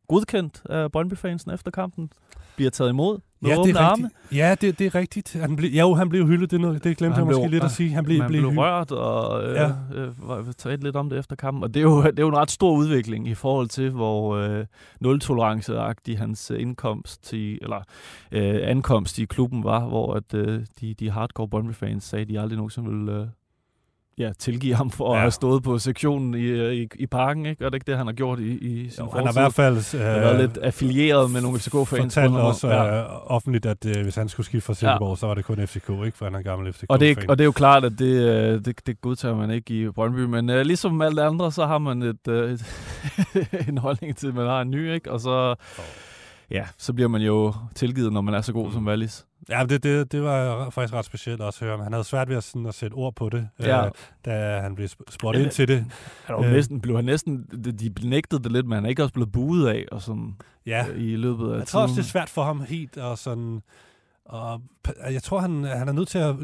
[0.08, 2.10] godkendt af Brøndby-fansen efter kampen,
[2.58, 4.10] bliver taget imod med ja, det er arme.
[4.32, 5.36] Ja, det, det er rigtigt.
[5.40, 7.90] Han ble, jo, han blev hyldet, det, det glemte jeg måske blev, lidt at sige.
[7.90, 9.68] Han blev, blev, blev rørt og øh, ja.
[9.94, 11.62] øh, talte lidt om det efter kampen.
[11.62, 14.36] Og det er, jo, det er jo en ret stor udvikling i forhold til, hvor
[14.36, 14.64] øh,
[15.00, 17.82] nul-tolerance-agtig hans indkomst i, eller
[18.32, 22.40] øh, ankomst i klubben var, hvor at, øh, de, de hardcore Brøndby-fans sagde, at de
[22.40, 23.26] aldrig nogensinde ville øh,
[24.18, 25.14] ja, tilgive ham for ja.
[25.14, 27.64] at have stået på sektionen i, i, i parken, ikke?
[27.64, 29.54] Er det ikke det, han har gjort i, i sin jo, Han har i hvert
[29.54, 32.14] fald øh, har været lidt affilieret med nogle FCK-fans.
[32.14, 33.00] Fortalt også ja.
[33.00, 35.16] øh, offentligt, at øh, hvis han skulle skifte fra Silkeborg, ja.
[35.16, 36.16] så var det kun FCK, ikke?
[36.18, 36.86] For han er en gammel FCK-fan.
[36.88, 39.74] Og det, og det er jo klart, at det, øh, det, det godtager man ikke
[39.74, 42.64] i Brøndby, men øh, ligesom alt andre, så har man et, øh, et
[43.68, 45.12] en holdning til, at man har en ny, ikke?
[45.12, 45.50] Og så...
[45.78, 45.84] Oh
[46.50, 48.72] ja, så bliver man jo tilgivet, når man er så god mm.
[48.72, 49.26] som Wallis.
[49.48, 51.84] Ja, det, det, det var faktisk ret specielt også at høre.
[51.84, 53.86] Han havde svært ved at, sådan, at sætte ord på det, ja.
[53.86, 53.90] øh,
[54.24, 55.86] da han blev spurgt ja, ind til det.
[56.24, 57.46] Han var øh, næsten, blev han næsten,
[57.80, 60.86] de nægtede det lidt, men han er ikke også blevet buet af og sådan, ja.
[60.88, 63.62] øh, i løbet af Jeg tror også, det er svært for ham helt og sådan...
[64.24, 64.60] Og
[65.12, 66.36] jeg tror, han, han er nødt til at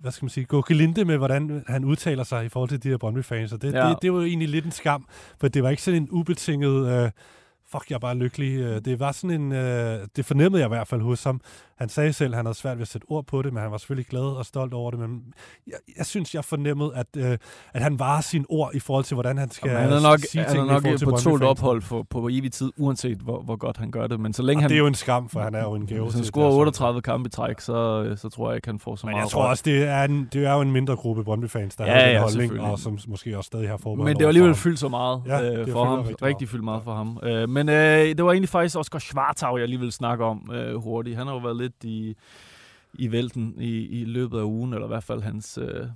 [0.00, 2.88] hvad skal man sige, gå gelinde med, hvordan han udtaler sig i forhold til de
[2.88, 3.52] her Brøndby-fans.
[3.52, 3.88] Og det, ja.
[3.88, 5.06] det, det var jo egentlig lidt en skam,
[5.40, 7.04] for det var ikke sådan en ubetinget...
[7.04, 7.10] Øh,
[7.72, 8.58] fuck, jeg er bare lykkelig.
[8.58, 11.40] Øh, det var sådan en, øh, det fornemmede jeg i hvert fald hos ham.
[11.82, 13.70] Han sagde selv, at han havde svært ved at sætte ord på det, men han
[13.72, 15.00] var selvfølgelig glad og stolt over det.
[15.00, 15.22] Men
[15.66, 17.38] jeg, jeg synes, jeg fornemmede, at, øh,
[17.72, 20.20] at han var sin ord i forhold til, hvordan han skal Jamen, han er nok,
[20.20, 23.76] sige han er nok på tålt ophold for, på evig tid, uanset hvor, hvor godt
[23.76, 24.20] han gør det.
[24.20, 25.86] Men så længe og han, det er jo en skam, for han er jo en
[25.86, 26.02] gave.
[26.02, 29.06] Hvis han scorer 38 kampe i træk, så, så tror jeg ikke, han får så
[29.06, 31.76] men meget jeg tror også, det er, en, det er jo en mindre gruppe Brøndby-fans,
[31.76, 34.24] der ja, har ja, den holdning, og som måske også stadig har forberedt Men det
[34.24, 35.98] var alligevel fyldt så meget ja, øh, for ham.
[35.98, 37.18] Rigtig, rigtig fyldt meget for ham.
[37.22, 40.74] Øh, men øh, det var egentlig faktisk Oscar Schwartau, jeg lige vil snakke om øh,
[40.74, 41.16] hurtigt.
[41.16, 42.14] Han har jo været lidt i,
[42.94, 45.86] i vælten i, i løbet af ugen, eller i hvert fald hans, øh,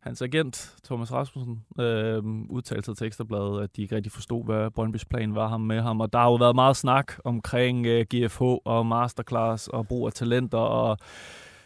[0.00, 4.70] hans agent, Thomas Rasmussen, øh, udtalte sig til Ekstrabladet, at de ikke rigtig forstod, hvad
[4.78, 6.00] Brøndby's plan var ham med ham.
[6.00, 10.12] Og der har jo været meget snak omkring øh, GFH og masterclass og brug af
[10.12, 10.98] talenter og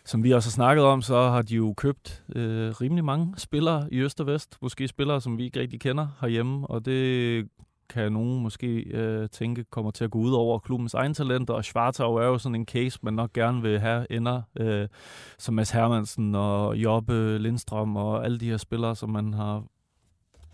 [0.07, 3.88] som vi også har snakket om, så har de jo købt øh, rimelig mange spillere
[3.93, 4.59] i Øst og Vest.
[4.62, 7.49] Måske spillere, som vi ikke rigtig kender herhjemme, og det
[7.88, 11.64] kan nogen måske øh, tænke kommer til at gå ud over klubbens egen talenter, og
[11.64, 14.88] Schwartau er jo sådan en case, man nok gerne vil have ender, øh,
[15.38, 19.62] som Mads Hermansen og Jobbe Lindstrøm og alle de her spillere, som man har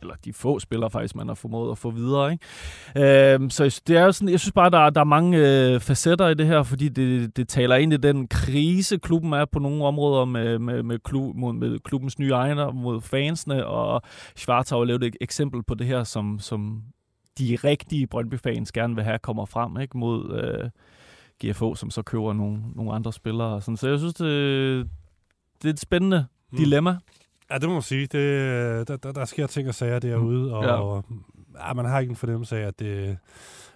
[0.03, 2.33] eller de få spillere faktisk, man har formået at få videre.
[2.33, 3.35] Ikke?
[3.35, 6.29] Øhm, så det er jo sådan, jeg synes bare, der, der er mange øh, facetter
[6.29, 9.85] i det her, fordi det, det taler ind i den krise, klubben er på nogle
[9.85, 14.03] områder med, med, med, klub, mod, med klubbens nye ejere, mod fansene, og
[14.37, 16.83] Schwarz har lavet et eksempel på det her, som, som
[17.39, 20.71] de rigtige Brøndby-fans gerne vil have, kommer frem ikke mod øh,
[21.45, 23.61] GFO, som så køber nogle, nogle andre spillere.
[23.61, 23.77] Sådan.
[23.77, 24.91] Så jeg synes, det,
[25.63, 26.59] det er et spændende mm.
[26.59, 26.97] dilemma.
[27.51, 28.03] Ja, det må man sige.
[28.03, 30.53] Det, der, der, der sker ting og sager derude, mm.
[30.53, 30.73] og, ja.
[30.73, 31.05] og
[31.59, 33.19] ja, man har ikke en fornemmelse af, at, det,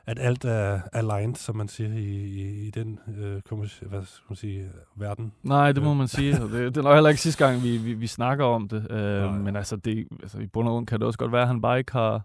[0.07, 4.37] at alt er aligned, som man siger, i, i, i den øh, hvad skal man
[4.37, 5.33] sige, verden.
[5.43, 6.33] Nej, det må man sige.
[6.33, 8.91] Det, det er nok heller ikke sidste gang, vi, vi, vi snakker om det.
[8.91, 11.49] Øh, men altså, det, altså, i bund og grund kan det også godt være, at
[11.49, 12.23] han bare ikke har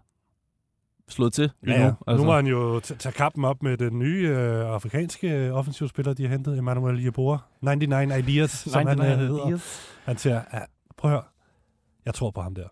[1.12, 1.86] slået til Ja, endnu.
[1.86, 1.92] ja.
[2.06, 2.16] Altså.
[2.22, 6.12] Nu må han jo t- tage kampen op med den nye øh, afrikanske øh, offensivspiller,
[6.14, 7.38] de har hentet, Emmanuel Yeboah.
[7.62, 9.58] 99 Ideas, som han øh, hedder.
[10.04, 10.58] Han siger, ja,
[10.98, 11.24] prøv at høre,
[12.06, 12.64] jeg tror på ham der.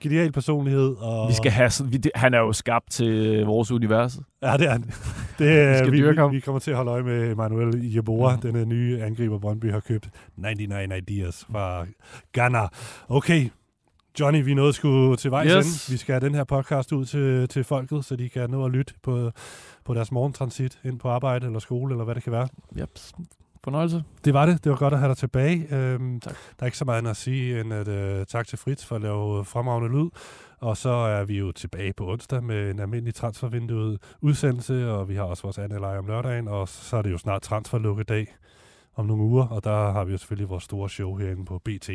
[0.00, 0.96] Genial personlighed.
[0.98, 1.28] Og...
[1.28, 4.18] Vi skal have, vi, det, han er jo skabt til øh, vores univers.
[4.42, 4.82] Ja, det er han.
[5.38, 8.46] Det, Vi skal vi, vi, vi kommer til at holde øje med Emmanuel Yeboah, Mhm.
[8.46, 8.52] mm.
[8.54, 10.08] den nye angriber, Brøndby har købt.
[10.36, 11.86] 99 Ideas fra
[12.32, 12.66] Ghana.
[13.08, 13.48] Okay,
[14.20, 15.66] Johnny, vi nået sgu til vejs Yes.
[15.86, 15.92] ende.
[15.92, 18.70] Vi skal have den her podcast ud til, til folket, så de kan nå at
[18.70, 19.30] lytte på,
[19.84, 22.48] på deres morgentransit ind på arbejde eller skole, eller hvad det kan være.
[22.78, 22.90] Yep.
[23.64, 24.04] Fornøjelse.
[24.24, 24.64] Det var det.
[24.64, 25.66] Det var godt at have dig tilbage.
[25.74, 26.34] Øhm, Tak.
[26.34, 28.96] Der er ikke så meget andet at sige, end at øh, tak til Fritz for
[28.96, 30.08] at lave fremragende lyd.
[30.60, 35.14] Og så er vi jo tilbage på onsdag med en almindelig transfervinduet udsendelse, og vi
[35.14, 38.36] har også vores andet leje om lørdagen, og så er det jo snart transferlukkedag
[38.96, 41.90] om nogle uger, og der har vi jo selvfølgelig vores store show herinde på BT.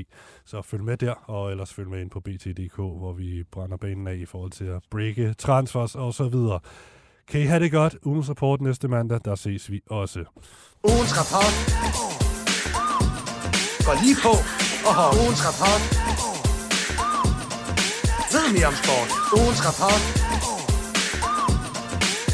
[0.45, 4.07] Så følg med der, og ellers følg med ind på BT.dk, hvor vi brænder banen
[4.07, 6.59] af i forhold til at breake transfers og så videre.
[7.27, 7.97] Kan I have det godt?
[8.05, 10.19] Ugens rapport næste mandag, der ses vi også.
[10.83, 11.55] Ugens rapport.
[13.85, 14.33] Går lige på
[14.87, 15.83] og har ugens rapport.
[18.33, 19.09] Ved mere om sport.
[19.39, 20.03] Ugens rapport.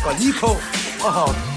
[0.04, 0.52] Går lige på
[1.06, 1.57] og har